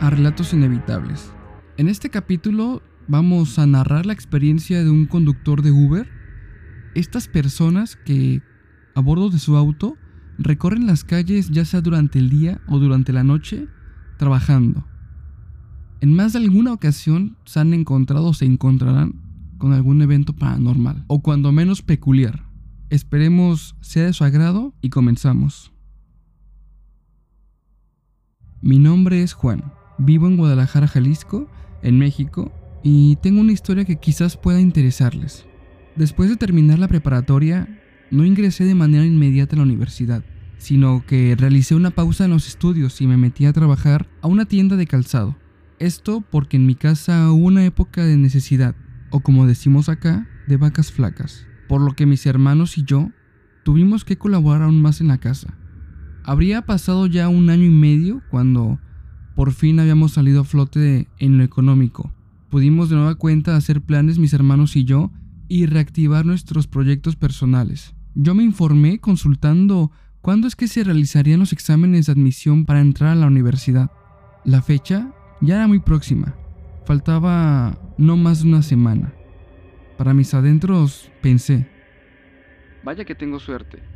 [0.00, 1.32] A Relatos Inevitables.
[1.76, 6.08] En este capítulo vamos a narrar la experiencia de un conductor de Uber.
[6.94, 8.42] Estas personas que
[8.94, 9.98] a bordo de su auto
[10.38, 13.68] recorren las calles ya sea durante el día o durante la noche
[14.16, 14.86] trabajando.
[16.00, 19.20] En más de alguna ocasión se han encontrado o se encontrarán
[19.58, 22.46] con algún evento paranormal o cuando menos peculiar.
[22.88, 25.75] Esperemos sea de su agrado y comenzamos.
[28.66, 31.48] Mi nombre es Juan, vivo en Guadalajara, Jalisco,
[31.82, 32.50] en México,
[32.82, 35.46] y tengo una historia que quizás pueda interesarles.
[35.94, 37.68] Después de terminar la preparatoria,
[38.10, 40.24] no ingresé de manera inmediata a la universidad,
[40.58, 44.46] sino que realicé una pausa en los estudios y me metí a trabajar a una
[44.46, 45.36] tienda de calzado.
[45.78, 48.74] Esto porque en mi casa hubo una época de necesidad,
[49.10, 53.10] o como decimos acá, de vacas flacas por lo que mis hermanos y yo
[53.64, 55.56] tuvimos que colaborar aún más en la casa.
[56.26, 58.80] Habría pasado ya un año y medio cuando
[59.36, 62.12] por fin habíamos salido a flote en lo económico.
[62.50, 65.12] Pudimos de nueva cuenta hacer planes mis hermanos y yo
[65.46, 67.94] y reactivar nuestros proyectos personales.
[68.16, 73.10] Yo me informé consultando cuándo es que se realizarían los exámenes de admisión para entrar
[73.10, 73.92] a la universidad.
[74.44, 76.34] La fecha ya era muy próxima.
[76.86, 79.12] Faltaba no más de una semana.
[79.96, 81.68] Para mis adentros pensé,
[82.82, 83.95] vaya que tengo suerte.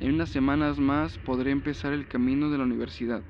[0.00, 3.22] En unas semanas más podré empezar el camino de la universidad.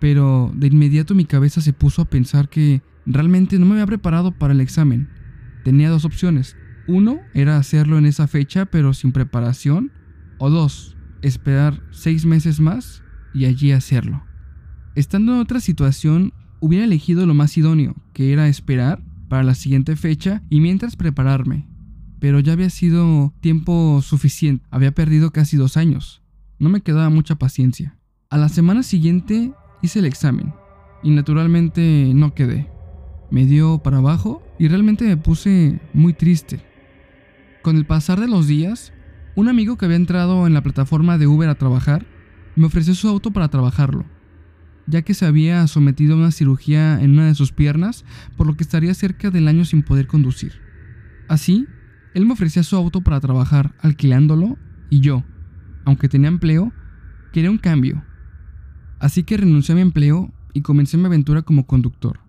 [0.00, 4.32] Pero de inmediato mi cabeza se puso a pensar que realmente no me había preparado
[4.32, 5.10] para el examen.
[5.62, 6.56] Tenía dos opciones.
[6.88, 9.92] Uno era hacerlo en esa fecha pero sin preparación.
[10.38, 13.02] O dos, esperar seis meses más
[13.34, 14.24] y allí hacerlo.
[14.94, 19.96] Estando en otra situación, hubiera elegido lo más idóneo, que era esperar para la siguiente
[19.96, 21.69] fecha y mientras prepararme.
[22.20, 26.22] Pero ya había sido tiempo suficiente, había perdido casi dos años.
[26.58, 27.98] No me quedaba mucha paciencia.
[28.28, 30.54] A la semana siguiente hice el examen
[31.02, 32.70] y naturalmente no quedé.
[33.30, 36.60] Me dio para abajo y realmente me puse muy triste.
[37.62, 38.92] Con el pasar de los días,
[39.34, 42.06] un amigo que había entrado en la plataforma de Uber a trabajar
[42.54, 44.04] me ofreció su auto para trabajarlo
[44.90, 48.04] ya que se había sometido a una cirugía en una de sus piernas,
[48.36, 50.60] por lo que estaría cerca del año sin poder conducir.
[51.28, 51.66] Así,
[52.14, 55.24] él me ofrecía su auto para trabajar alquilándolo y yo,
[55.84, 56.72] aunque tenía empleo,
[57.32, 58.04] quería un cambio.
[58.98, 62.20] Así que renuncié a mi empleo y comencé mi aventura como conductor.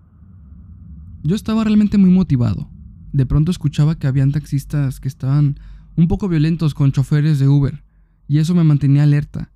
[1.23, 2.69] Yo estaba realmente muy motivado.
[3.11, 5.59] De pronto escuchaba que habían taxistas que estaban
[5.95, 7.83] un poco violentos con choferes de Uber,
[8.27, 9.51] y eso me mantenía alerta,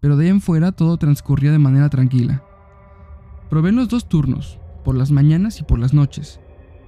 [0.00, 2.44] pero de ahí en fuera todo transcurría de manera tranquila.
[3.50, 6.40] Probé los dos turnos, por las mañanas y por las noches,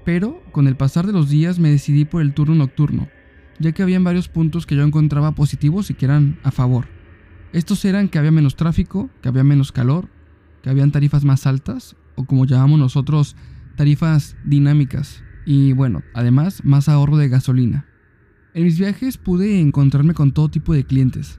[0.04, 3.09] pero con el pasar de los días me decidí por el turno nocturno,
[3.59, 6.87] ya que habían varios puntos que yo encontraba positivos y que eran a favor.
[7.53, 10.09] Estos eran que había menos tráfico, que había menos calor,
[10.62, 13.37] que habían tarifas más altas, o como llamamos nosotros,
[13.76, 17.87] tarifas dinámicas, y bueno, además más ahorro de gasolina.
[18.54, 21.38] En mis viajes pude encontrarme con todo tipo de clientes,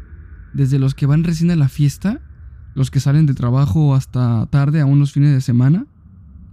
[0.54, 2.22] desde los que van recién a la fiesta,
[2.76, 5.86] los que salen de trabajo hasta tarde a unos fines de semana,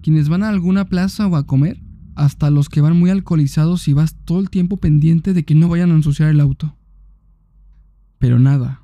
[0.03, 1.82] quienes van a alguna plaza o a comer,
[2.15, 5.69] hasta los que van muy alcoholizados y vas todo el tiempo pendiente de que no
[5.69, 6.77] vayan a ensuciar el auto.
[8.19, 8.83] Pero nada,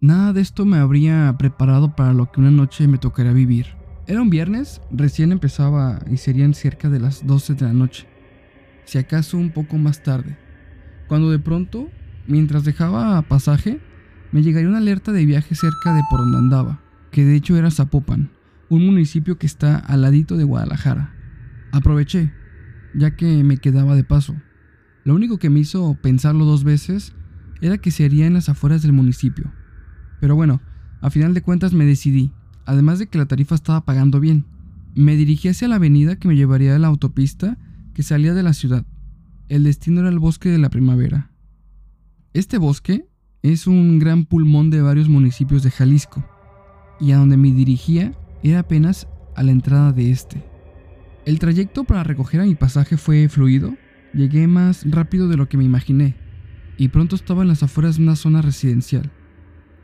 [0.00, 3.66] nada de esto me habría preparado para lo que una noche me tocaría vivir.
[4.06, 8.06] Era un viernes, recién empezaba y serían cerca de las 12 de la noche,
[8.84, 10.36] si acaso un poco más tarde,
[11.06, 11.88] cuando de pronto,
[12.26, 13.80] mientras dejaba pasaje,
[14.32, 16.80] me llegaría una alerta de viaje cerca de por donde andaba,
[17.12, 18.30] que de hecho era Zapopan,
[18.68, 21.14] un municipio que está al ladito de Guadalajara.
[21.72, 22.32] Aproveché,
[22.94, 24.34] ya que me quedaba de paso.
[25.04, 27.14] Lo único que me hizo pensarlo dos veces
[27.60, 29.52] era que sería en las afueras del municipio.
[30.20, 30.60] Pero bueno,
[31.00, 32.32] a final de cuentas me decidí,
[32.66, 34.44] además de que la tarifa estaba pagando bien.
[34.94, 37.58] Me dirigí hacia la avenida que me llevaría a la autopista
[37.94, 38.84] que salía de la ciudad.
[39.48, 41.30] El destino era el bosque de la primavera.
[42.32, 43.08] Este bosque
[43.42, 46.24] es un gran pulmón de varios municipios de Jalisco,
[47.00, 48.12] y a donde me dirigía
[48.42, 50.49] era apenas a la entrada de este.
[51.26, 53.76] El trayecto para recoger a mi pasaje fue fluido,
[54.14, 56.16] llegué más rápido de lo que me imaginé,
[56.78, 59.10] y pronto estaba en las afueras de una zona residencial.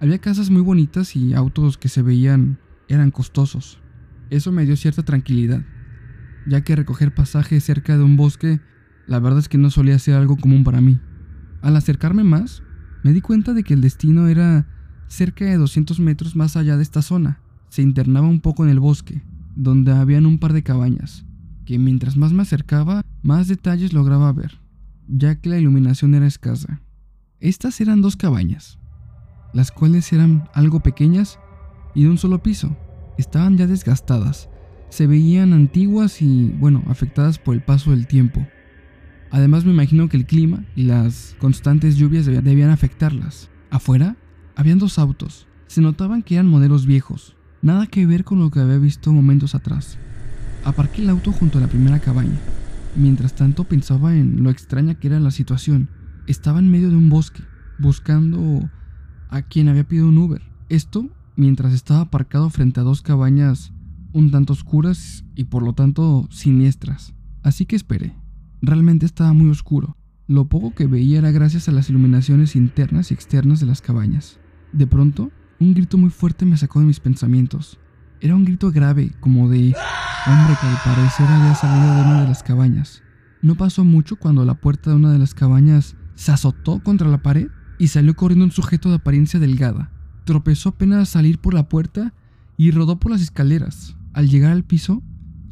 [0.00, 3.80] Había casas muy bonitas y autos que se veían eran costosos.
[4.30, 5.62] Eso me dio cierta tranquilidad,
[6.46, 8.60] ya que recoger pasaje cerca de un bosque,
[9.06, 10.98] la verdad es que no solía ser algo común para mí.
[11.60, 12.62] Al acercarme más,
[13.02, 14.66] me di cuenta de que el destino era
[15.06, 17.40] cerca de 200 metros más allá de esta zona.
[17.68, 19.22] Se internaba un poco en el bosque,
[19.54, 21.25] donde habían un par de cabañas,
[21.66, 24.60] que mientras más me acercaba, más detalles lograba ver,
[25.08, 26.80] ya que la iluminación era escasa.
[27.40, 28.78] Estas eran dos cabañas,
[29.52, 31.38] las cuales eran algo pequeñas
[31.94, 32.74] y de un solo piso.
[33.18, 34.48] estaban ya desgastadas,
[34.90, 38.46] se veían antiguas y, bueno, afectadas por el paso del tiempo.
[39.30, 43.50] Además me imagino que el clima y las constantes lluvias debían afectarlas.
[43.70, 44.16] Afuera,
[44.54, 45.48] habían dos autos.
[45.66, 49.54] Se notaban que eran modelos viejos, nada que ver con lo que había visto momentos
[49.54, 49.98] atrás.
[50.66, 52.40] Aparqué el auto junto a la primera cabaña.
[52.96, 55.88] Mientras tanto pensaba en lo extraña que era la situación.
[56.26, 57.44] Estaba en medio de un bosque,
[57.78, 58.68] buscando
[59.28, 60.42] a quien había pedido un Uber.
[60.68, 63.72] Esto mientras estaba aparcado frente a dos cabañas
[64.12, 67.14] un tanto oscuras y por lo tanto siniestras.
[67.44, 68.16] Así que esperé.
[68.60, 69.96] Realmente estaba muy oscuro.
[70.26, 74.40] Lo poco que veía era gracias a las iluminaciones internas y externas de las cabañas.
[74.72, 75.30] De pronto,
[75.60, 77.78] un grito muy fuerte me sacó de mis pensamientos.
[78.20, 79.74] Era un grito grave, como de
[80.26, 83.02] hombre que al parecer había salido de una de las cabañas.
[83.42, 87.22] No pasó mucho cuando la puerta de una de las cabañas se azotó contra la
[87.22, 87.48] pared
[87.78, 89.92] y salió corriendo un sujeto de apariencia delgada.
[90.24, 92.14] Tropezó apenas al salir por la puerta
[92.56, 93.96] y rodó por las escaleras.
[94.14, 95.02] Al llegar al piso,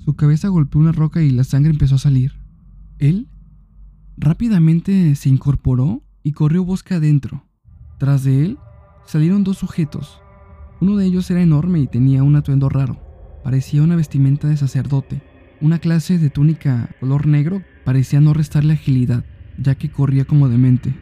[0.05, 2.41] su cabeza golpeó una roca y la sangre empezó a salir.
[2.99, 3.29] Él
[4.17, 7.47] rápidamente se incorporó y corrió bosque adentro.
[7.99, 8.59] Tras de él
[9.07, 10.21] salieron dos sujetos.
[10.81, 13.01] Uno de ellos era enorme y tenía un atuendo raro.
[13.43, 15.23] Parecía una vestimenta de sacerdote.
[15.61, 19.25] Una clase de túnica color negro parecía no restarle agilidad,
[19.59, 20.95] ya que corría como demente.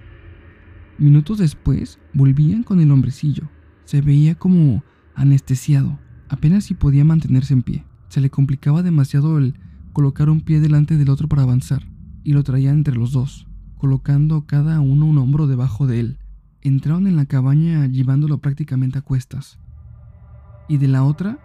[0.99, 3.49] Minutos después volvían con el hombrecillo.
[3.85, 4.85] Se veía como
[5.15, 5.99] anestesiado,
[6.29, 7.85] apenas si podía mantenerse en pie.
[8.09, 9.55] Se le complicaba demasiado el
[9.93, 11.87] colocar un pie delante del otro para avanzar,
[12.25, 13.47] y lo traía entre los dos,
[13.79, 16.19] colocando cada uno un hombro debajo de él.
[16.61, 19.59] Entraron en la cabaña llevándolo prácticamente a cuestas.
[20.73, 21.37] Y de la otra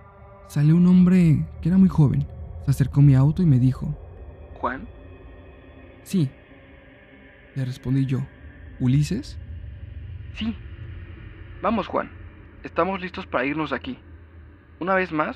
[0.48, 2.26] salió un hombre que era muy joven.
[2.64, 3.94] Se acercó a mi auto y me dijo,
[4.54, 4.88] ¿Juan?
[6.04, 6.32] Sí.
[7.54, 8.26] Le respondí yo,
[8.80, 9.38] ¿Ulises?
[10.36, 10.56] Sí.
[11.62, 12.10] Vamos, Juan.
[12.64, 14.00] Estamos listos para irnos de aquí.
[14.80, 15.36] Una vez más,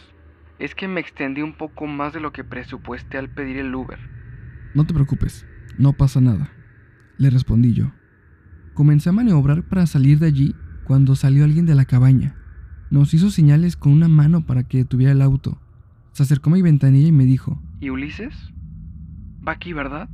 [0.57, 3.99] es que me extendí un poco más de lo que presupuesté al pedir el Uber.
[4.73, 5.45] No te preocupes,
[5.77, 6.49] no pasa nada,
[7.17, 7.91] le respondí yo.
[8.73, 10.55] Comencé a maniobrar para salir de allí
[10.85, 12.37] cuando salió alguien de la cabaña.
[12.91, 15.57] Nos hizo señales con una mano para que detuviera el auto.
[16.11, 18.35] Se acercó a mi ventanilla y me dijo, ¿Y Ulises?
[19.47, 20.09] ¿Va aquí, verdad?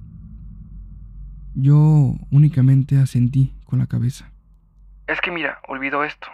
[1.55, 4.31] Yo únicamente asentí con la cabeza.
[5.07, 6.27] Es que mira, olvidó esto.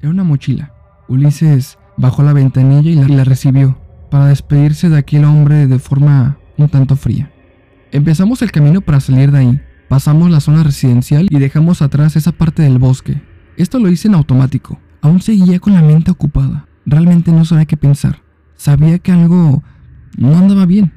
[0.00, 0.72] Era una mochila.
[1.06, 3.78] Ulises bajó la ventanilla y la, recibió,
[4.10, 7.30] para despedirse de aquel hombre de forma un tanto fría.
[7.92, 9.60] Empezamos el camino para salir de ahí.
[9.90, 13.20] Pasamos la zona residencial y dejamos atrás esa parte del bosque.
[13.58, 14.80] Esto lo hice en automático.
[15.08, 16.66] Aún seguía con la mente ocupada.
[16.84, 18.20] Realmente no sabía qué pensar.
[18.56, 19.62] Sabía que algo
[20.18, 20.92] no andaba bien.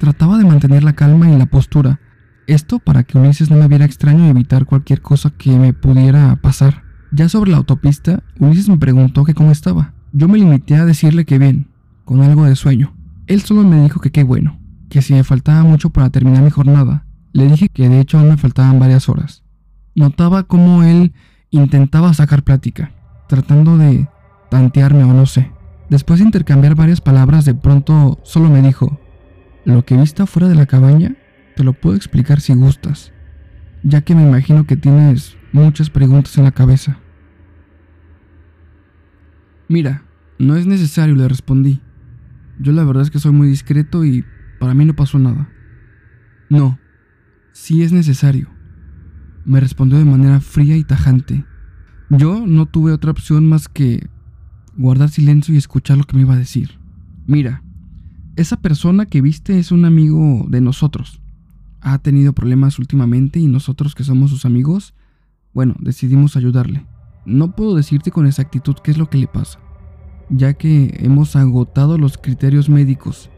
[0.00, 2.00] Trataba de mantener la calma y la postura.
[2.48, 6.34] Esto para que Ulises no me viera extraño y evitar cualquier cosa que me pudiera
[6.34, 6.82] pasar.
[7.12, 9.94] Ya sobre la autopista, Ulises me preguntó que cómo estaba.
[10.12, 11.68] Yo me limité a decirle que bien,
[12.04, 12.92] con algo de sueño.
[13.28, 14.58] Él solo me dijo que qué bueno,
[14.90, 17.06] que si me faltaba mucho para terminar mi jornada.
[17.32, 19.44] Le dije que de hecho aún me faltaban varias horas.
[19.94, 21.12] Notaba cómo él
[21.50, 22.90] intentaba sacar plática,
[23.28, 24.08] tratando de
[24.50, 25.50] tantearme o no sé.
[25.90, 29.00] Después de intercambiar varias palabras, de pronto solo me dijo,
[29.64, 31.16] lo que viste afuera de la cabaña,
[31.56, 33.12] te lo puedo explicar si gustas,
[33.82, 36.98] ya que me imagino que tienes muchas preguntas en la cabeza.
[39.68, 40.02] Mira,
[40.38, 41.80] no es necesario, le respondí.
[42.58, 44.24] Yo la verdad es que soy muy discreto y
[44.58, 45.48] para mí no pasó nada.
[46.50, 46.78] No,
[47.52, 48.50] sí es necesario,
[49.44, 51.44] me respondió de manera fría y tajante.
[52.10, 54.06] Yo no tuve otra opción más que
[54.76, 56.78] guardar silencio y escuchar lo que me iba a decir.
[57.26, 57.62] Mira,
[58.36, 61.20] esa persona que viste es un amigo de nosotros.
[61.80, 64.94] Ha tenido problemas últimamente y nosotros que somos sus amigos,
[65.52, 66.86] bueno, decidimos ayudarle.
[67.24, 69.60] No puedo decirte con exactitud qué es lo que le pasa,
[70.28, 73.30] ya que hemos agotado los criterios médicos.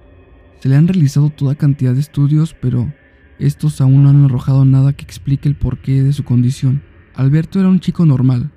[0.61, 2.93] Se le han realizado toda cantidad de estudios, pero
[3.39, 6.83] estos aún no han arrojado nada que explique el porqué de su condición.
[7.15, 8.51] Alberto era un chico normal,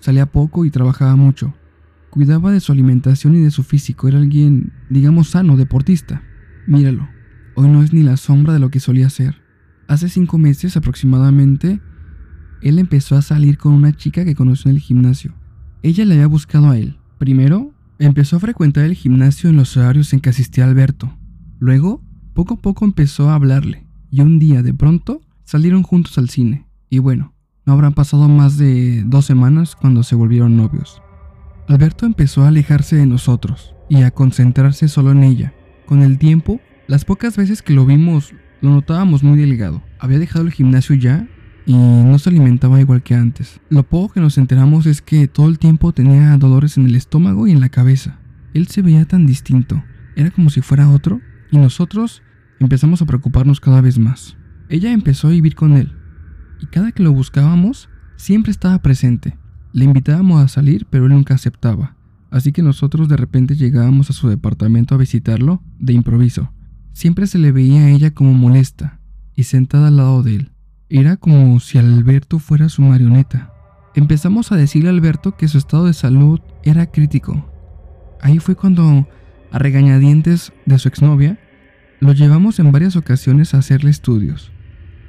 [0.00, 1.54] salía poco y trabajaba mucho.
[2.10, 6.22] Cuidaba de su alimentación y de su físico, era alguien, digamos, sano, deportista.
[6.66, 7.08] Míralo,
[7.54, 9.36] hoy no es ni la sombra de lo que solía ser.
[9.86, 11.80] Hace cinco meses aproximadamente
[12.62, 15.34] él empezó a salir con una chica que conoció en el gimnasio.
[15.82, 16.98] Ella le había buscado a él.
[17.18, 21.16] Primero, empezó a frecuentar el gimnasio en los horarios en que asistía Alberto.
[21.58, 22.02] Luego,
[22.34, 23.86] poco a poco empezó a hablarle.
[24.10, 26.66] Y un día, de pronto, salieron juntos al cine.
[26.88, 27.34] Y bueno,
[27.70, 31.00] no habrán pasado más de dos semanas cuando se volvieron novios.
[31.68, 35.54] Alberto empezó a alejarse de nosotros y a concentrarse solo en ella.
[35.86, 39.84] Con el tiempo, las pocas veces que lo vimos, lo notábamos muy delgado.
[40.00, 41.28] Había dejado el gimnasio ya
[41.64, 43.60] y no se alimentaba igual que antes.
[43.68, 47.46] Lo poco que nos enteramos es que todo el tiempo tenía dolores en el estómago
[47.46, 48.18] y en la cabeza.
[48.52, 49.80] Él se veía tan distinto,
[50.16, 51.20] era como si fuera otro,
[51.52, 52.24] y nosotros
[52.58, 54.36] empezamos a preocuparnos cada vez más.
[54.68, 55.99] Ella empezó a vivir con él,
[56.60, 59.36] y cada que lo buscábamos, siempre estaba presente.
[59.72, 61.96] Le invitábamos a salir, pero él nunca aceptaba.
[62.30, 66.52] Así que nosotros de repente llegábamos a su departamento a visitarlo de improviso.
[66.92, 69.00] Siempre se le veía a ella como molesta
[69.34, 70.52] y sentada al lado de él.
[70.88, 73.52] Era como si Alberto fuera su marioneta.
[73.94, 77.50] Empezamos a decirle a Alberto que su estado de salud era crítico.
[78.20, 79.08] Ahí fue cuando,
[79.50, 81.38] a regañadientes de su exnovia,
[82.00, 84.52] lo llevamos en varias ocasiones a hacerle estudios.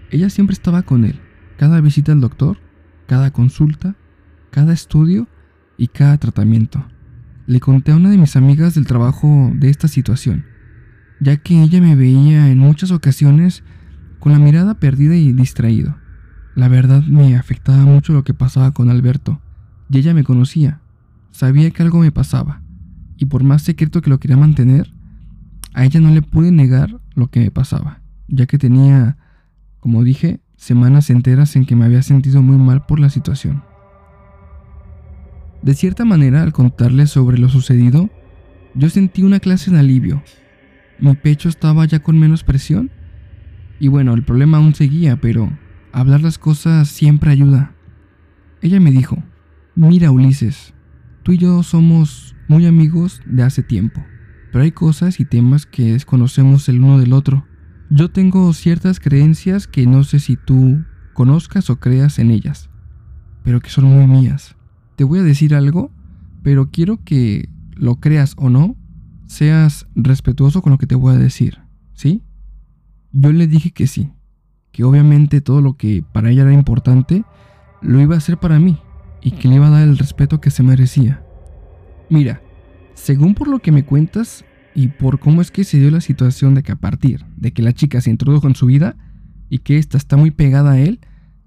[0.09, 1.19] Ella siempre estaba con él,
[1.61, 2.57] cada visita al doctor,
[3.05, 3.93] cada consulta,
[4.49, 5.27] cada estudio
[5.77, 6.83] y cada tratamiento.
[7.45, 10.43] Le conté a una de mis amigas del trabajo de esta situación,
[11.19, 13.63] ya que ella me veía en muchas ocasiones
[14.17, 15.97] con la mirada perdida y distraído.
[16.55, 19.39] La verdad me afectaba mucho lo que pasaba con Alberto,
[19.87, 20.81] y ella me conocía,
[21.29, 22.63] sabía que algo me pasaba,
[23.17, 24.91] y por más secreto que lo quería mantener,
[25.75, 29.19] a ella no le pude negar lo que me pasaba, ya que tenía,
[29.79, 33.63] como dije, semanas enteras en que me había sentido muy mal por la situación.
[35.61, 38.09] De cierta manera, al contarle sobre lo sucedido,
[38.75, 40.23] yo sentí una clase de alivio.
[40.99, 42.91] Mi pecho estaba ya con menos presión.
[43.79, 45.51] Y bueno, el problema aún seguía, pero
[45.91, 47.73] hablar las cosas siempre ayuda.
[48.61, 49.21] Ella me dijo,
[49.75, 50.73] mira Ulises,
[51.23, 54.03] tú y yo somos muy amigos de hace tiempo
[54.51, 57.45] pero hay cosas y temas que desconocemos el uno del otro.
[57.93, 62.69] Yo tengo ciertas creencias que no sé si tú conozcas o creas en ellas,
[63.43, 64.55] pero que son muy mías.
[64.95, 65.91] Te voy a decir algo,
[66.41, 68.77] pero quiero que lo creas o no,
[69.27, 71.59] seas respetuoso con lo que te voy a decir,
[71.93, 72.23] ¿sí?
[73.11, 74.09] Yo le dije que sí,
[74.71, 77.25] que obviamente todo lo que para ella era importante,
[77.81, 78.79] lo iba a hacer para mí
[79.21, 81.25] y que le iba a dar el respeto que se merecía.
[82.09, 82.41] Mira,
[82.93, 86.55] según por lo que me cuentas y por cómo es que se dio la situación
[86.55, 88.95] de que a partir de que la chica se introdujo en su vida
[89.49, 90.99] y que ésta está muy pegada a él,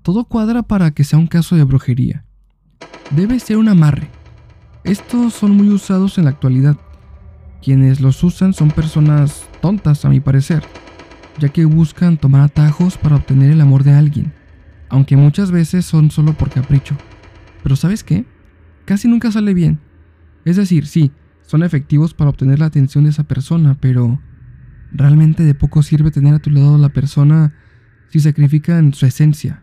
[0.02, 2.25] todo cuadra para que sea un caso de brujería.
[3.11, 4.09] Debe ser un amarre.
[4.85, 6.76] Estos son muy usados en la actualidad.
[7.62, 10.62] Quienes los usan son personas tontas, a mi parecer,
[11.38, 14.35] ya que buscan tomar atajos para obtener el amor de alguien,
[14.90, 16.95] aunque muchas veces son solo por capricho.
[17.62, 18.26] Pero ¿sabes qué?
[18.85, 19.81] Casi nunca sale bien.
[20.45, 21.11] Es decir, sí,
[21.46, 24.20] son efectivos para obtener la atención de esa persona, pero
[24.92, 27.54] realmente de poco sirve tener a tu lado a la persona
[28.08, 29.62] si sacrifican su esencia,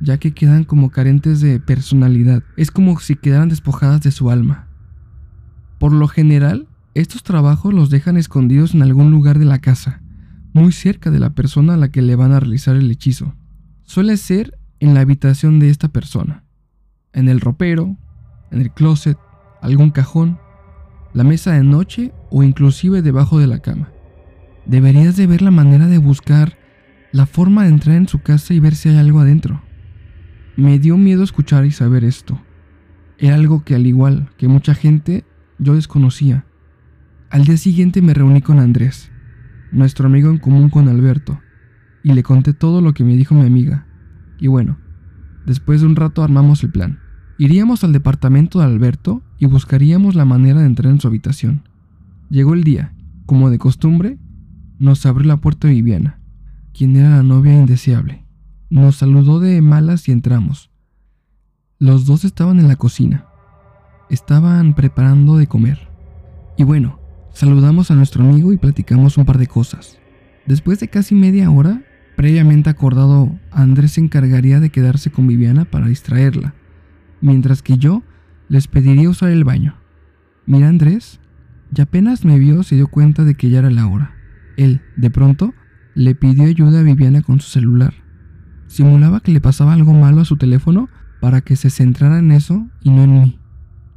[0.00, 2.42] ya que quedan como carentes de personalidad.
[2.56, 4.68] Es como si quedaran despojadas de su alma.
[5.78, 10.00] Por lo general, estos trabajos los dejan escondidos en algún lugar de la casa,
[10.52, 13.34] muy cerca de la persona a la que le van a realizar el hechizo.
[13.82, 16.44] Suele ser en la habitación de esta persona,
[17.12, 17.96] en el ropero,
[18.50, 19.18] en el closet,
[19.60, 20.38] algún cajón
[21.14, 23.90] la mesa de noche o inclusive debajo de la cama.
[24.66, 26.58] Deberías de ver la manera de buscar
[27.12, 29.62] la forma de entrar en su casa y ver si hay algo adentro.
[30.56, 32.40] Me dio miedo escuchar y saber esto.
[33.18, 35.24] Era algo que al igual que mucha gente
[35.58, 36.46] yo desconocía.
[37.30, 39.10] Al día siguiente me reuní con Andrés,
[39.72, 41.40] nuestro amigo en común con Alberto,
[42.02, 43.86] y le conté todo lo que me dijo mi amiga.
[44.38, 44.78] Y bueno,
[45.46, 47.00] después de un rato armamos el plan.
[47.38, 51.62] Iríamos al departamento de Alberto y buscaríamos la manera de entrar en su habitación.
[52.30, 52.94] Llegó el día,
[53.26, 54.18] como de costumbre,
[54.78, 56.20] nos abrió la puerta Viviana,
[56.72, 58.24] quien era la novia indeseable.
[58.70, 60.70] Nos saludó de malas y entramos.
[61.78, 63.26] Los dos estaban en la cocina.
[64.10, 65.88] Estaban preparando de comer.
[66.56, 66.98] Y bueno,
[67.32, 69.98] saludamos a nuestro amigo y platicamos un par de cosas.
[70.46, 71.82] Después de casi media hora,
[72.16, 76.54] previamente acordado, Andrés se encargaría de quedarse con Viviana para distraerla
[77.24, 78.02] mientras que yo
[78.48, 79.74] les pediría usar el baño.
[80.46, 81.20] Mira Andrés,
[81.74, 84.14] y apenas me vio se dio cuenta de que ya era la hora.
[84.56, 85.54] Él, de pronto,
[85.94, 87.94] le pidió ayuda a Viviana con su celular.
[88.66, 90.88] Simulaba que le pasaba algo malo a su teléfono
[91.20, 93.38] para que se centrara en eso y no en mí.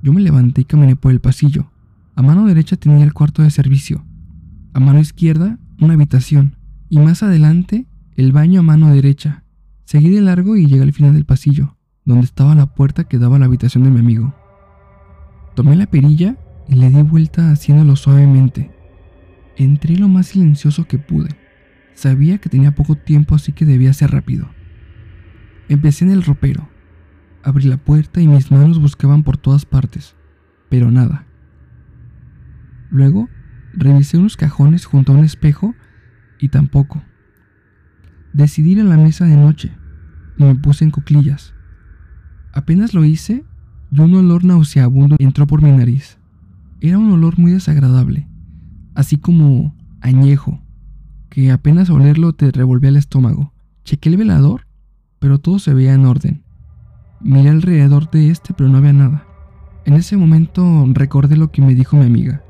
[0.01, 1.71] Yo me levanté y caminé por el pasillo.
[2.15, 4.05] A mano derecha tenía el cuarto de servicio.
[4.73, 6.55] A mano izquierda, una habitación.
[6.89, 9.43] Y más adelante, el baño a mano derecha.
[9.85, 11.77] Seguí de largo y llegué al final del pasillo
[12.07, 14.33] donde estaba la puerta que daba a la habitación de mi amigo.
[15.57, 16.37] Tomé la perilla
[16.67, 18.69] y le di vuelta haciéndolo suavemente.
[19.55, 21.35] Entré lo más silencioso que pude.
[21.95, 24.51] Sabía que tenía poco tiempo así que debía ser rápido.
[25.67, 26.69] Empecé en el ropero.
[27.41, 30.15] Abrí la puerta y mis manos buscaban por todas partes,
[30.69, 31.25] pero nada.
[32.91, 33.27] Luego
[33.73, 35.73] revisé unos cajones junto a un espejo
[36.37, 37.03] y tampoco.
[38.31, 39.71] Decidí ir a la mesa de noche
[40.37, 41.55] y me puse en cuclillas.
[42.53, 43.43] Apenas lo hice
[43.91, 46.17] y un olor nauseabundo entró por mi nariz.
[46.81, 48.27] Era un olor muy desagradable,
[48.95, 50.61] así como añejo,
[51.29, 53.53] que apenas olerlo te revolvía el estómago.
[53.83, 54.67] Chequé el velador,
[55.19, 56.43] pero todo se veía en orden.
[57.21, 59.25] Miré alrededor de este, pero no había nada.
[59.85, 62.43] En ese momento recordé lo que me dijo mi amiga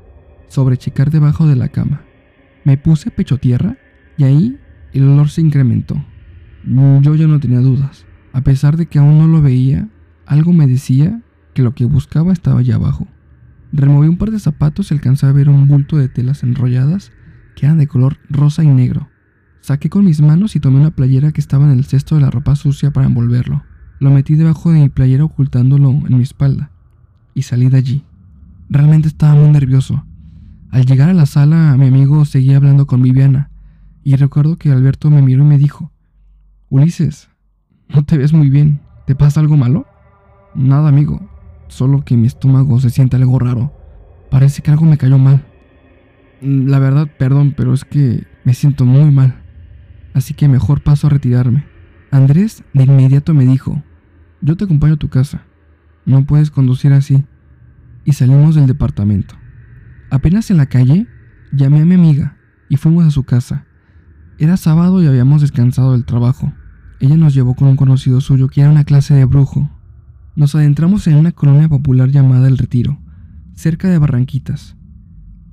[0.48, 2.02] sobre checar debajo de la cama.
[2.64, 3.78] Me puse pecho tierra
[4.16, 4.58] y ahí
[4.92, 6.02] el olor se incrementó.
[6.64, 8.04] Yo ya no tenía dudas.
[8.32, 9.88] A pesar de que aún no lo veía,
[10.26, 11.22] algo me decía
[11.58, 13.08] que lo que buscaba estaba allá abajo.
[13.72, 17.10] Removí un par de zapatos y alcancé a ver un bulto de telas enrolladas
[17.56, 19.08] que eran de color rosa y negro.
[19.60, 22.30] Saqué con mis manos y tomé una playera que estaba en el cesto de la
[22.30, 23.64] ropa sucia para envolverlo.
[23.98, 26.70] Lo metí debajo de mi playera ocultándolo en mi espalda
[27.34, 28.04] y salí de allí.
[28.68, 30.04] Realmente estaba muy nervioso.
[30.70, 33.50] Al llegar a la sala, mi amigo seguía hablando con Viviana
[34.04, 35.90] y recuerdo que Alberto me miró y me dijo,
[36.68, 37.30] Ulises,
[37.88, 39.86] no te ves muy bien, ¿te pasa algo malo?
[40.54, 41.28] Nada, amigo,
[41.68, 43.72] solo que mi estómago se siente algo raro.
[44.30, 45.46] Parece que algo me cayó mal.
[46.40, 49.42] La verdad, perdón, pero es que me siento muy mal.
[50.14, 51.64] Así que mejor paso a retirarme.
[52.10, 53.82] Andrés de inmediato me dijo,
[54.40, 55.42] yo te acompaño a tu casa.
[56.06, 57.24] No puedes conducir así.
[58.04, 59.34] Y salimos del departamento.
[60.10, 61.06] Apenas en la calle,
[61.52, 62.36] llamé a mi amiga
[62.68, 63.66] y fuimos a su casa.
[64.38, 66.52] Era sábado y habíamos descansado del trabajo.
[67.00, 69.70] Ella nos llevó con un conocido suyo que era una clase de brujo.
[70.38, 73.00] Nos adentramos en una colonia popular llamada El Retiro,
[73.56, 74.76] cerca de Barranquitas.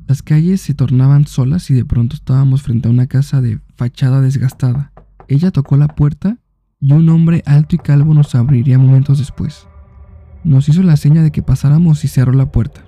[0.06, 4.22] Las calles se tornaban solas y de pronto estábamos frente a una casa de fachada
[4.22, 4.92] desgastada.
[5.28, 6.38] Ella tocó la puerta
[6.80, 9.68] y un hombre alto y calvo nos abriría momentos después.
[10.44, 12.86] Nos hizo la seña de que pasáramos y cerró la puerta.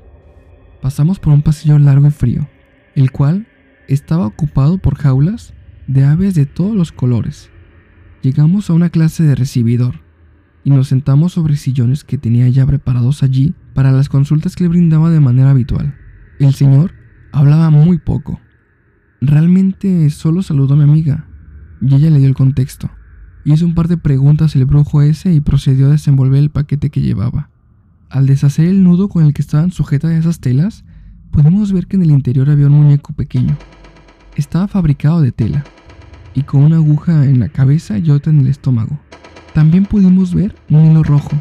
[0.84, 2.48] Pasamos por un pasillo largo y frío,
[2.94, 3.48] el cual
[3.88, 5.56] estaba ocupado por jaulas
[5.88, 7.50] de aves de todos los colores.
[8.22, 10.07] Llegamos a una clase de recibidor
[10.68, 14.68] y nos sentamos sobre sillones que tenía ya preparados allí para las consultas que le
[14.68, 15.96] brindaba de manera habitual.
[16.40, 16.92] El señor
[17.32, 18.42] hablaba muy poco.
[19.22, 21.26] Realmente solo saludó a mi amiga
[21.80, 22.92] y ella le dio el contexto.
[23.46, 27.00] Hizo un par de preguntas el brujo ese y procedió a desenvolver el paquete que
[27.00, 27.50] llevaba.
[28.10, 30.84] Al deshacer el nudo con el que estaban sujetas esas telas,
[31.32, 33.58] pudimos ver que en el interior había un muñeco pequeño.
[34.36, 35.64] Estaba fabricado de tela
[36.34, 39.00] y con una aguja en la cabeza y otra en el estómago.
[39.58, 41.32] También pudimos ver un hilo rojo,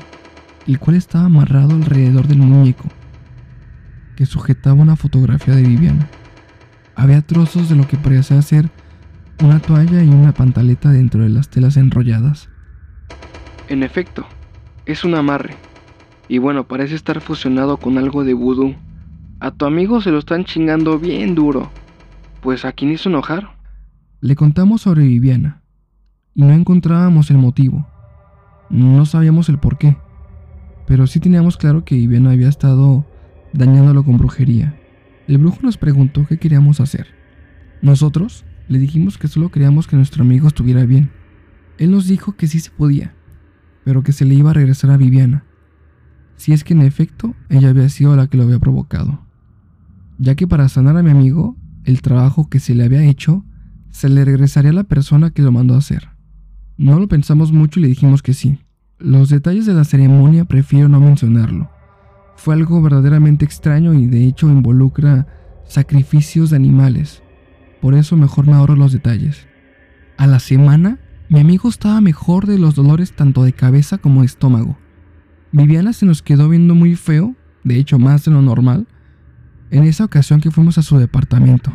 [0.67, 2.85] el cual estaba amarrado alrededor del muñeco,
[4.17, 6.09] que sujetaba una fotografía de Viviana.
[6.95, 8.71] Había trozos de lo que parecía ser
[9.45, 12.49] una toalla y una pantaleta dentro de las telas enrolladas.
[13.69, 14.25] En efecto,
[14.87, 15.55] es un amarre.
[16.27, 18.77] Y bueno, parece estar fusionado con algo de vudú.
[19.41, 21.71] A tu amigo se lo están chingando bien duro.
[22.41, 23.51] Pues a quién hizo enojar.
[24.23, 25.61] Le contamos sobre Viviana.
[26.33, 27.87] Y no encontrábamos el motivo.
[28.71, 29.97] No sabíamos el por qué.
[30.87, 33.07] Pero sí teníamos claro que Viviana había estado
[33.53, 34.77] dañándolo con brujería.
[35.27, 37.09] El brujo nos preguntó qué queríamos hacer.
[37.83, 41.11] Nosotros le dijimos que solo queríamos que nuestro amigo estuviera bien.
[41.79, 43.15] Él nos dijo que sí se podía,
[43.85, 45.45] pero que se le iba a regresar a Viviana,
[46.37, 49.21] si es que en efecto ella había sido la que lo había provocado.
[50.19, 53.45] Ya que para sanar a mi amigo, el trabajo que se le había hecho,
[53.91, 56.16] se le regresaría a la persona que lo mandó a hacer.
[56.79, 58.59] No lo pensamos mucho y le dijimos que sí.
[58.99, 61.71] Los detalles de la ceremonia prefiero no mencionarlo.
[62.37, 65.27] Fue algo verdaderamente extraño y de hecho involucra
[65.67, 67.23] sacrificios de animales,
[67.81, 69.47] por eso mejor me ahorro los detalles.
[70.17, 74.27] A la semana, mi amigo estaba mejor de los dolores tanto de cabeza como de
[74.27, 74.79] estómago.
[75.53, 77.35] Viviana se nos quedó viendo muy feo,
[77.65, 78.87] de hecho más de lo normal,
[79.71, 81.73] en esa ocasión que fuimos a su departamento.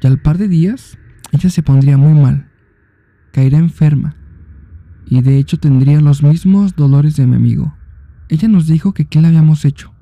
[0.00, 0.98] Y al par de días,
[1.32, 2.48] ella se pondría muy mal.
[3.32, 4.16] Caería enferma.
[5.06, 7.74] Y de hecho tendría los mismos dolores de mi amigo.
[8.28, 9.92] Ella nos dijo que qué le habíamos hecho.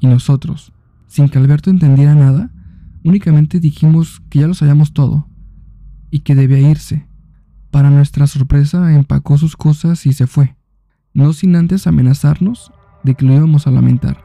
[0.00, 0.72] Y nosotros,
[1.06, 2.50] sin que Alberto entendiera nada,
[3.04, 5.28] Únicamente dijimos que ya lo sabíamos todo
[6.10, 7.08] y que debía irse.
[7.70, 10.56] Para nuestra sorpresa, empacó sus cosas y se fue,
[11.14, 12.72] no sin antes amenazarnos
[13.04, 14.24] de que lo íbamos a lamentar.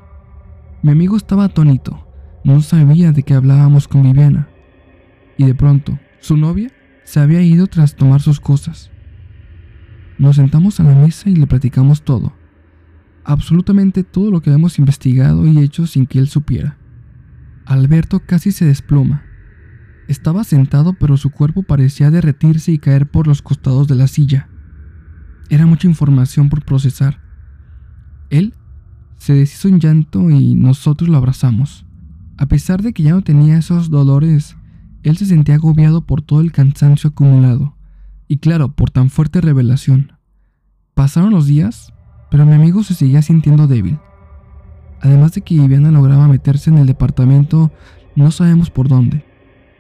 [0.82, 2.08] Mi amigo estaba atónito,
[2.43, 4.50] no sabía de qué hablábamos con Viviana.
[5.38, 6.72] Y de pronto, su novia
[7.04, 8.91] se había ido tras tomar sus cosas.
[10.23, 12.31] Nos sentamos a la mesa y le platicamos todo,
[13.25, 16.77] absolutamente todo lo que habíamos investigado y hecho sin que él supiera.
[17.65, 19.23] Alberto casi se desploma.
[20.07, 24.47] Estaba sentado pero su cuerpo parecía derretirse y caer por los costados de la silla.
[25.49, 27.19] Era mucha información por procesar.
[28.29, 28.53] Él
[29.17, 31.86] se deshizo en llanto y nosotros lo abrazamos.
[32.38, 34.55] A pesar de que ya no tenía esos dolores,
[35.03, 37.75] él se sentía agobiado por todo el cansancio acumulado
[38.29, 40.12] y claro, por tan fuerte revelación.
[40.93, 41.91] Pasaron los días,
[42.29, 43.99] pero mi amigo se seguía sintiendo débil.
[45.01, 47.71] Además de que Viviana lograba meterse en el departamento,
[48.15, 49.25] no sabemos por dónde.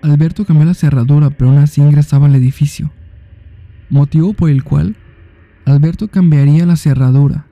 [0.01, 2.91] Alberto cambió la cerradura, pero aún así ingresaba al edificio.
[3.89, 4.97] Motivo por el cual
[5.65, 7.45] Alberto cambiaría la cerradura,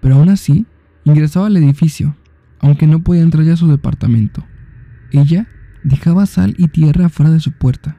[0.00, 0.66] pero aún así
[1.04, 2.16] ingresaba al edificio,
[2.58, 4.44] aunque no podía entrar ya a su departamento.
[5.12, 5.46] Ella
[5.84, 7.98] dejaba sal y tierra fuera de su puerta.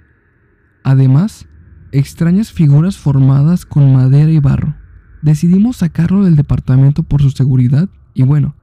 [0.83, 1.47] Además,
[1.91, 4.74] extrañas figuras formadas con madera y barro.
[5.25, 8.53] Decidimos sacarlo del departamento por su seguridad y bueno,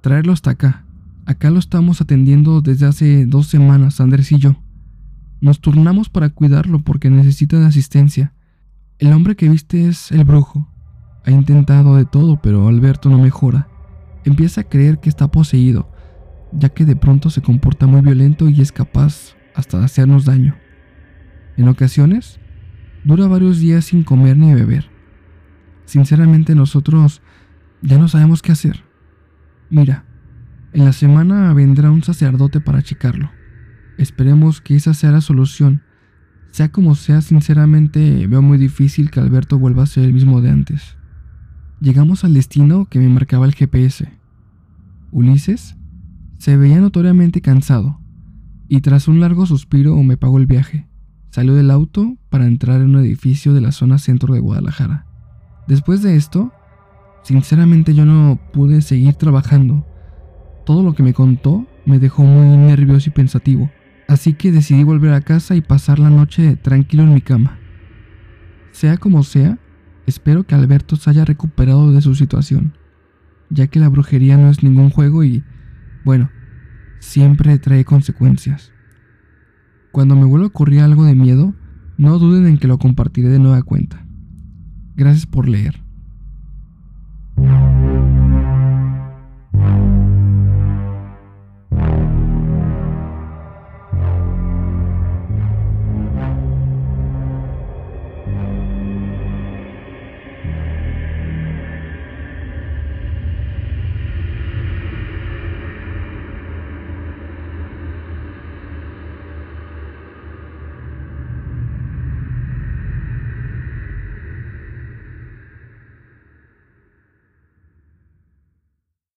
[0.00, 0.82] traerlo hasta acá.
[1.26, 4.56] Acá lo estamos atendiendo desde hace dos semanas, Andrés y yo.
[5.40, 8.32] Nos turnamos para cuidarlo porque necesita de asistencia.
[8.98, 10.68] El hombre que viste es el brujo.
[11.24, 13.68] Ha intentado de todo, pero Alberto no mejora.
[14.24, 15.88] Empieza a creer que está poseído,
[16.50, 20.56] ya que de pronto se comporta muy violento y es capaz hasta hacernos daño.
[21.56, 22.40] En ocasiones,
[23.04, 24.97] dura varios días sin comer ni beber.
[25.88, 27.22] Sinceramente nosotros
[27.80, 28.84] ya no sabemos qué hacer.
[29.70, 30.04] Mira,
[30.74, 33.30] en la semana vendrá un sacerdote para achicarlo.
[33.96, 35.80] Esperemos que esa sea la solución.
[36.50, 40.50] Sea como sea, sinceramente veo muy difícil que Alberto vuelva a ser el mismo de
[40.50, 40.98] antes.
[41.80, 44.12] Llegamos al destino que me marcaba el GPS.
[45.10, 45.74] Ulises
[46.36, 47.98] se veía notoriamente cansado,
[48.68, 50.86] y tras un largo suspiro me pagó el viaje.
[51.30, 55.07] Salió del auto para entrar en un edificio de la zona centro de Guadalajara.
[55.68, 56.52] Después de esto,
[57.22, 59.86] sinceramente yo no pude seguir trabajando.
[60.66, 63.70] Todo lo que me contó me dejó muy nervioso y pensativo
[64.08, 67.58] así que decidí volver a casa y pasar la noche tranquilo en mi cama.
[68.72, 69.58] Sea como sea,
[70.06, 72.72] espero que Alberto se haya recuperado de su situación,
[73.50, 75.44] ya que la brujería no es ningún juego y,
[76.04, 76.30] bueno,
[77.00, 78.72] siempre trae consecuencias.
[79.92, 81.54] Cuando me vuelva a ocurrir algo de miedo,
[81.98, 84.06] no duden en que lo compartiré de nueva cuenta.
[84.98, 85.80] Gracias por leer.